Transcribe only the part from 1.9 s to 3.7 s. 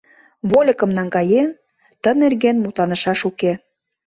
ты нерген мутланышаш уке.